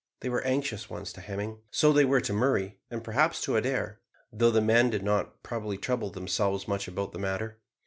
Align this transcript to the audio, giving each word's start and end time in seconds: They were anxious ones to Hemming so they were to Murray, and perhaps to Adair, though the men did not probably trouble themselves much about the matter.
They 0.21 0.29
were 0.29 0.41
anxious 0.41 0.89
ones 0.89 1.13
to 1.13 1.21
Hemming 1.21 1.59
so 1.69 1.93
they 1.93 2.05
were 2.05 2.21
to 2.21 2.33
Murray, 2.33 2.79
and 2.89 3.03
perhaps 3.03 3.39
to 3.41 3.55
Adair, 3.55 3.99
though 4.33 4.49
the 4.49 4.59
men 4.59 4.89
did 4.89 5.03
not 5.03 5.43
probably 5.43 5.77
trouble 5.77 6.09
themselves 6.09 6.67
much 6.67 6.87
about 6.87 7.13
the 7.13 7.19
matter. 7.19 7.59